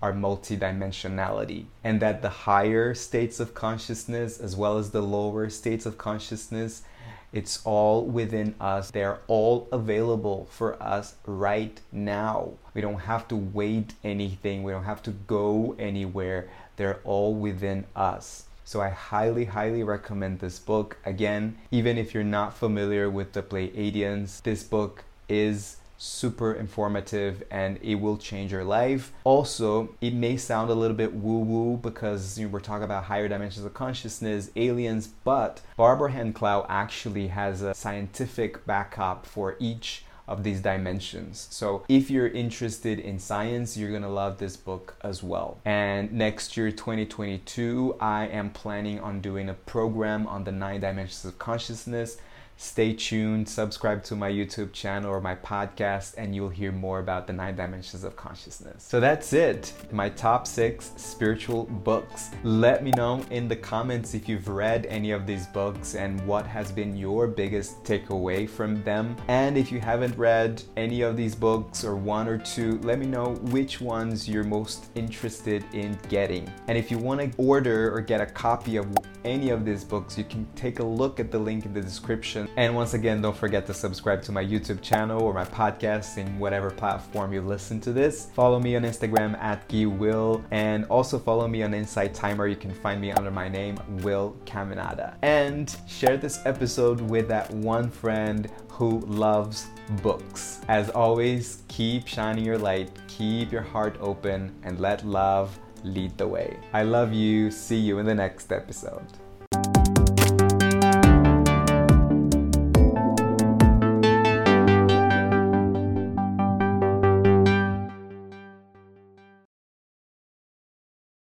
our 0.00 0.12
multidimensionality 0.12 1.64
and 1.82 2.00
that 2.00 2.22
the 2.22 2.28
higher 2.28 2.94
states 2.94 3.40
of 3.40 3.54
consciousness 3.54 4.38
as 4.38 4.54
well 4.54 4.78
as 4.78 4.90
the 4.90 5.00
lower 5.00 5.48
states 5.50 5.86
of 5.86 5.98
consciousness 5.98 6.82
it's 7.32 7.60
all 7.64 8.04
within 8.04 8.54
us. 8.60 8.90
They're 8.90 9.18
all 9.26 9.68
available 9.70 10.48
for 10.50 10.82
us 10.82 11.16
right 11.26 11.80
now. 11.92 12.52
We 12.74 12.80
don't 12.80 13.00
have 13.00 13.28
to 13.28 13.36
wait 13.36 13.94
anything, 14.02 14.62
we 14.62 14.72
don't 14.72 14.84
have 14.84 15.02
to 15.04 15.10
go 15.10 15.76
anywhere. 15.78 16.48
They're 16.76 17.00
all 17.04 17.34
within 17.34 17.86
us. 17.96 18.44
So 18.64 18.80
I 18.80 18.90
highly, 18.90 19.46
highly 19.46 19.82
recommend 19.82 20.40
this 20.40 20.58
book. 20.58 20.98
Again, 21.04 21.56
even 21.70 21.96
if 21.98 22.12
you're 22.12 22.22
not 22.22 22.56
familiar 22.56 23.08
with 23.10 23.32
the 23.32 23.42
Pleiadians, 23.42 24.42
this 24.42 24.62
book 24.62 25.04
is 25.28 25.78
super 25.98 26.54
informative 26.54 27.42
and 27.50 27.78
it 27.82 27.96
will 27.96 28.16
change 28.16 28.52
your 28.52 28.64
life. 28.64 29.12
Also, 29.24 29.94
it 30.00 30.14
may 30.14 30.36
sound 30.36 30.70
a 30.70 30.74
little 30.74 30.96
bit 30.96 31.12
woo 31.12 31.40
woo 31.40 31.76
because 31.76 32.38
you 32.38 32.46
know, 32.46 32.52
we're 32.52 32.60
talking 32.60 32.84
about 32.84 33.04
higher 33.04 33.28
dimensions 33.28 33.66
of 33.66 33.74
consciousness, 33.74 34.50
aliens, 34.56 35.08
but 35.24 35.60
Barbara 35.76 36.12
Hand 36.12 36.34
Clow 36.34 36.64
actually 36.68 37.28
has 37.28 37.62
a 37.62 37.74
scientific 37.74 38.64
backup 38.64 39.26
for 39.26 39.56
each 39.58 40.04
of 40.28 40.44
these 40.44 40.60
dimensions. 40.60 41.48
So 41.50 41.84
if 41.88 42.10
you're 42.10 42.28
interested 42.28 43.00
in 43.00 43.18
science, 43.18 43.76
you're 43.76 43.90
gonna 43.90 44.10
love 44.10 44.38
this 44.38 44.56
book 44.56 44.94
as 45.02 45.22
well. 45.22 45.58
And 45.64 46.12
next 46.12 46.56
year, 46.56 46.70
2022, 46.70 47.96
I 47.98 48.26
am 48.26 48.50
planning 48.50 49.00
on 49.00 49.20
doing 49.20 49.48
a 49.48 49.54
program 49.54 50.26
on 50.26 50.44
the 50.44 50.52
nine 50.52 50.80
dimensions 50.80 51.24
of 51.24 51.38
consciousness 51.38 52.18
Stay 52.60 52.92
tuned, 52.92 53.48
subscribe 53.48 54.02
to 54.02 54.16
my 54.16 54.28
YouTube 54.28 54.72
channel 54.72 55.12
or 55.12 55.20
my 55.20 55.36
podcast, 55.36 56.14
and 56.18 56.34
you'll 56.34 56.48
hear 56.48 56.72
more 56.72 56.98
about 56.98 57.28
the 57.28 57.32
nine 57.32 57.54
dimensions 57.54 58.02
of 58.02 58.16
consciousness. 58.16 58.82
So 58.82 58.98
that's 58.98 59.32
it, 59.32 59.72
my 59.92 60.08
top 60.08 60.44
six 60.44 60.90
spiritual 60.96 61.66
books. 61.66 62.30
Let 62.42 62.82
me 62.82 62.90
know 62.96 63.24
in 63.30 63.46
the 63.46 63.54
comments 63.54 64.14
if 64.14 64.28
you've 64.28 64.48
read 64.48 64.86
any 64.86 65.12
of 65.12 65.24
these 65.24 65.46
books 65.46 65.94
and 65.94 66.20
what 66.26 66.48
has 66.48 66.72
been 66.72 66.96
your 66.96 67.28
biggest 67.28 67.84
takeaway 67.84 68.50
from 68.50 68.82
them. 68.82 69.14
And 69.28 69.56
if 69.56 69.70
you 69.70 69.78
haven't 69.78 70.18
read 70.18 70.60
any 70.76 71.02
of 71.02 71.16
these 71.16 71.36
books 71.36 71.84
or 71.84 71.94
one 71.94 72.26
or 72.26 72.38
two, 72.38 72.80
let 72.80 72.98
me 72.98 73.06
know 73.06 73.34
which 73.52 73.80
ones 73.80 74.28
you're 74.28 74.42
most 74.42 74.86
interested 74.96 75.64
in 75.74 75.96
getting. 76.08 76.52
And 76.66 76.76
if 76.76 76.90
you 76.90 76.98
want 76.98 77.20
to 77.20 77.30
order 77.40 77.94
or 77.94 78.00
get 78.00 78.20
a 78.20 78.26
copy 78.26 78.78
of 78.78 78.88
any 79.24 79.50
of 79.50 79.64
these 79.64 79.84
books, 79.84 80.18
you 80.18 80.24
can 80.24 80.44
take 80.56 80.80
a 80.80 80.84
look 80.84 81.20
at 81.20 81.30
the 81.30 81.38
link 81.38 81.64
in 81.64 81.72
the 81.72 81.80
description 81.80 82.47
and 82.56 82.74
once 82.74 82.94
again, 82.94 83.20
don't 83.22 83.36
forget 83.36 83.66
to 83.66 83.74
subscribe 83.74 84.22
to 84.22 84.32
my 84.32 84.44
YouTube 84.44 84.82
channel 84.82 85.22
or 85.22 85.32
my 85.32 85.44
podcast 85.44 86.18
in 86.18 86.38
whatever 86.38 86.70
platform 86.70 87.32
you 87.32 87.40
listen 87.40 87.80
to 87.82 87.92
this. 87.92 88.30
Follow 88.34 88.58
me 88.58 88.76
on 88.76 88.82
Instagram 88.82 89.38
at 89.38 89.68
Guy 89.68 89.86
Will 89.86 90.44
and 90.50 90.84
also 90.86 91.18
follow 91.18 91.46
me 91.46 91.62
on 91.62 91.74
Insight 91.74 92.14
Timer. 92.14 92.46
You 92.46 92.56
can 92.56 92.72
find 92.72 93.00
me 93.00 93.12
under 93.12 93.30
my 93.30 93.48
name, 93.48 93.78
Will 94.02 94.36
Caminada. 94.44 95.16
And 95.22 95.74
share 95.86 96.16
this 96.16 96.40
episode 96.46 97.00
with 97.00 97.28
that 97.28 97.50
one 97.50 97.90
friend 97.90 98.50
who 98.70 99.00
loves 99.00 99.66
books. 100.02 100.60
As 100.68 100.90
always, 100.90 101.62
keep 101.68 102.06
shining 102.06 102.44
your 102.44 102.58
light, 102.58 102.90
keep 103.08 103.52
your 103.52 103.62
heart 103.62 103.96
open, 104.00 104.54
and 104.62 104.78
let 104.80 105.04
love 105.04 105.58
lead 105.84 106.16
the 106.18 106.26
way. 106.26 106.56
I 106.72 106.82
love 106.82 107.12
you. 107.12 107.50
See 107.50 107.76
you 107.76 107.98
in 107.98 108.06
the 108.06 108.14
next 108.14 108.52
episode. 108.52 109.06